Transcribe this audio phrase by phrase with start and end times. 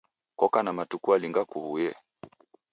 [0.39, 1.91] Koka na matuku alinga kuw'uye?